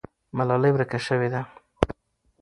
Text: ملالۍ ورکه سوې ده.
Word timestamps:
ملالۍ 0.37 0.71
ورکه 0.73 0.99
سوې 1.07 1.29
ده. 1.33 1.41